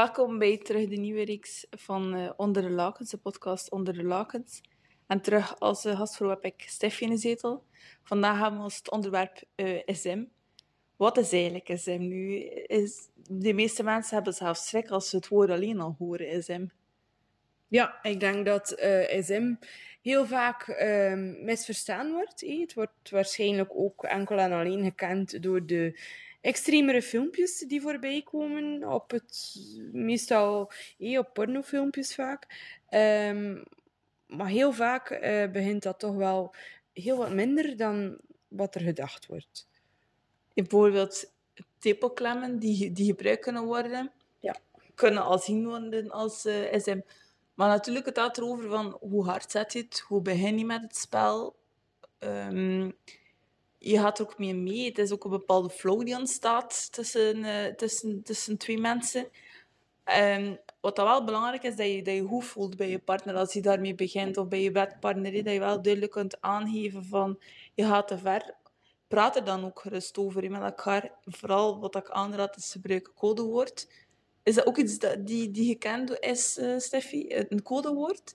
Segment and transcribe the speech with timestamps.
[0.00, 4.04] Welkom bij terug de nieuwe reeks van uh, Onder de Lakens, de podcast Onder de
[4.04, 4.60] Lakens.
[5.06, 7.64] En terug als uh, gastvrouw heb ik Steffi in de zetel.
[8.02, 10.24] Vandaag hebben we ons het onderwerp uh, eh, SM.
[10.96, 12.38] Wat is eigenlijk SM nu?
[12.66, 16.66] Is, de meeste mensen hebben zelfs schrik als ze het woord alleen al horen, SM.
[17.70, 18.68] Ja, ik denk dat
[19.20, 19.54] SM
[20.02, 22.40] heel vaak ehm, misverstaan wordt.
[22.40, 26.00] Het wordt waarschijnlijk ook enkel en alleen gekend door de
[26.40, 28.88] extremere filmpjes die voorbij komen.
[28.92, 29.56] Op het,
[29.92, 32.46] meestal eh, op pornofilmpjes vaak.
[32.90, 33.62] Um,
[34.26, 36.54] maar heel vaak uh, begint dat toch wel
[36.92, 39.68] heel wat minder dan wat er gedacht wordt.
[40.54, 41.32] Bijvoorbeeld
[41.78, 44.56] tepelklemmen die, die gebruikt kunnen worden, ja.
[44.94, 47.00] kunnen al zien worden als eh, SM.
[47.60, 50.82] Maar natuurlijk het gaat erover van hoe hard zet je het, hoe begin je met
[50.82, 51.56] het spel.
[52.18, 52.96] Um,
[53.78, 54.88] je gaat ook meer mee.
[54.88, 59.28] Het is ook een bepaalde flow die ontstaat tussen, uh, tussen, tussen twee mensen.
[60.18, 63.36] Um, wat dan wel belangrijk is, dat je dat je goed voelt bij je partner
[63.36, 67.38] als je daarmee begint, of bij je bedpartner, dat je wel duidelijk kunt aangeven van
[67.74, 68.54] je gaat te ver.
[69.08, 71.10] Praat er dan ook gerust over met elkaar.
[71.24, 73.88] Vooral wat ik aanraad is gebruik codewoord.
[74.42, 77.26] Is dat ook iets dat, die, die gekend is, uh, Steffi?
[77.48, 78.34] Een codewoord?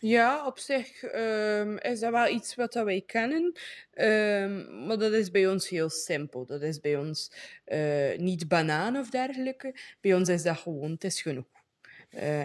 [0.00, 3.52] Ja, op zich um, is dat wel iets wat wij kennen.
[3.94, 6.46] Um, maar dat is bij ons heel simpel.
[6.46, 7.32] Dat is bij ons
[7.66, 9.74] uh, niet banaan of dergelijke.
[10.00, 11.46] Bij ons is dat gewoon, het is genoeg.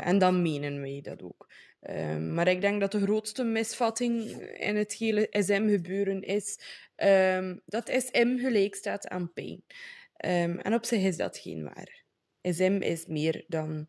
[0.03, 1.47] En dan menen wij dat ook.
[1.89, 6.59] Um, maar ik denk dat de grootste misvatting in het hele SM-gebeuren is
[7.65, 9.63] dat SM gelijk staat aan pijn.
[10.61, 12.02] en op zich is dat geen waar.
[12.43, 13.87] SM is meer dan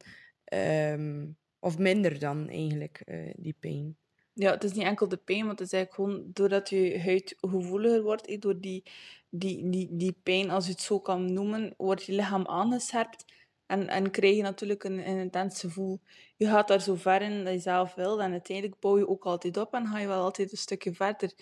[1.59, 3.97] of minder dan eigenlijk, uh, die pijn.
[4.33, 7.35] Ja, het is niet enkel de pijn, want het is eigenlijk gewoon doordat je huid
[7.41, 8.83] gevoeliger wordt, door die,
[9.29, 13.25] die, die, die pijn, als je het zo kan noemen, wordt je lichaam aangescherpt
[13.67, 16.01] en, en krijg je natuurlijk een, een intens gevoel.
[16.37, 19.25] Je gaat daar zo ver in dat je zelf wil en uiteindelijk bouw je ook
[19.25, 21.33] altijd op en ga je wel altijd een stukje verder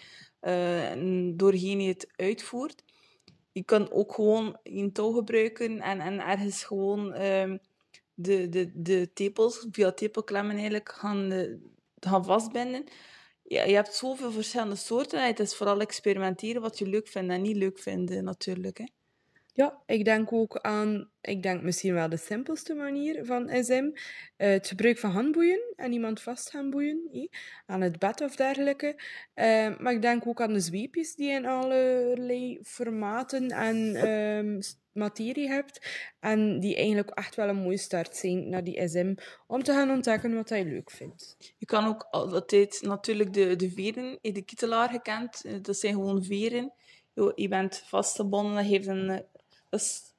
[0.41, 0.93] uh,
[1.37, 2.85] doorheen je het uitvoert.
[3.53, 7.15] Je kan ook gewoon een touw gebruiken en, en ergens gewoon...
[7.21, 7.55] Uh,
[8.15, 11.57] de, de, de tepels, via tepelklemmen eigenlijk, gaan, uh,
[12.01, 12.85] gaan vastbinden.
[13.43, 15.27] Ja, je hebt zoveel verschillende soorten.
[15.27, 18.79] Het is vooral experimenteren wat je leuk vindt en niet leuk vindt, natuurlijk.
[18.79, 18.85] Hè.
[19.55, 23.91] Ja, ik denk ook aan, ik denk misschien wel de simpelste manier van SM.
[24.37, 27.29] Eh, het gebruik van handboeien en iemand vast gaan boeien,
[27.67, 28.95] aan het bed of dergelijke.
[29.35, 34.61] Uh, maar ik denk ook aan de zweepjes die in allerlei formaten en uh,
[34.93, 35.87] materie hebt.
[36.21, 39.15] En die eigenlijk echt wel een mooie start zijn naar die SM,
[39.47, 41.37] om te gaan ontdekken wat hij leuk vindt.
[41.59, 46.25] Je kan ook altijd natuurlijk de, de veren, de kietelaar gekend, eh, dat zijn gewoon
[46.25, 46.73] veren.
[47.35, 49.25] Je bent vastgebonden, dat, heeft een,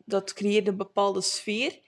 [0.06, 1.80] dat, creëert een bepaalde sfeer.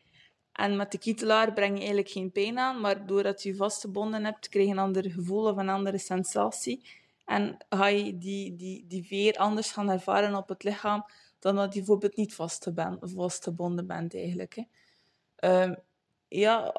[0.51, 4.49] En met de kietelaar breng je eigenlijk geen pijn aan, maar doordat je vastgebonden hebt,
[4.49, 6.85] krijg je een ander gevoel of een andere sensatie.
[7.25, 11.05] En ga je die, die, die veer anders gaan ervaren op het lichaam
[11.39, 12.35] dan dat je bijvoorbeeld niet
[13.01, 14.55] vastgebonden bent eigenlijk.
[14.55, 15.63] Hè.
[15.63, 15.75] Um,
[16.27, 16.71] ja,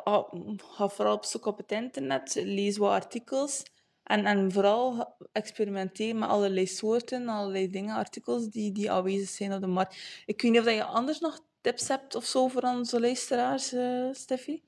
[0.58, 3.62] ga, vooral op zoek op het internet, lees wat artikels
[4.06, 9.66] en, vooral experimenteer met allerlei soorten, allerlei dingen, artikels die, die aanwezig zijn op de
[9.66, 10.22] markt.
[10.26, 14.08] Ik weet niet of je anders nog tips hebt of zo voor onze luisteraars, uh,
[14.12, 14.62] Steffi?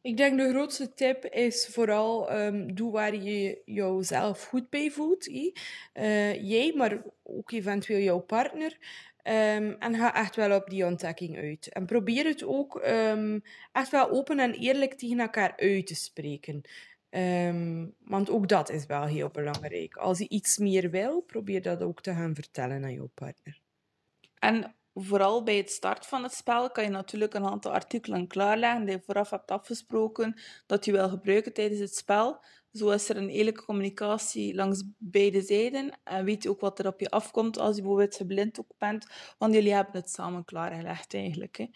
[0.00, 5.28] Ik denk de grootste tip is vooral um, doe waar je jezelf goed bij voelt.
[5.28, 5.54] Uh,
[6.42, 8.76] jij, maar ook eventueel jouw partner.
[9.24, 11.68] Um, en ga echt wel op die ontdekking uit.
[11.72, 16.62] En probeer het ook um, echt wel open en eerlijk tegen elkaar uit te spreken.
[17.10, 19.96] Um, want ook dat is wel heel belangrijk.
[19.96, 23.60] Als je iets meer wil, probeer dat ook te gaan vertellen aan jouw partner.
[24.38, 28.84] En vooral bij het start van het spel kan je natuurlijk een aantal artikelen klaarleggen
[28.84, 32.44] die je vooraf hebt afgesproken dat je wil gebruiken tijdens het spel.
[32.72, 36.86] Zo is er een eerlijke communicatie langs beide zijden en weet je ook wat er
[36.86, 39.06] op je afkomt als je bijvoorbeeld geblind ook bent,
[39.38, 41.56] want jullie hebben het samen klaargelegd eigenlijk.
[41.56, 41.66] Hè.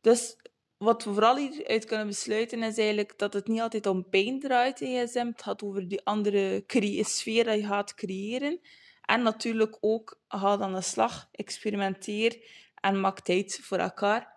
[0.00, 0.36] Dus
[0.78, 4.80] wat we vooral hieruit kunnen besluiten is eigenlijk dat het niet altijd om pijn draait
[4.80, 5.26] in ESM.
[5.26, 6.64] Het gaat over die andere
[7.02, 8.60] sfeer dat je gaat creëren.
[9.02, 12.38] En natuurlijk ook, ga dan de slag, experimenteer
[12.74, 14.34] en maak tijd voor elkaar.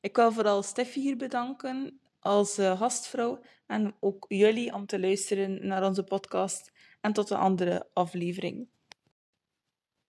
[0.00, 5.66] Ik wil vooral Steffi hier bedanken als uh, gastvrouw en ook jullie om te luisteren
[5.66, 8.68] naar onze podcast en tot een andere aflevering.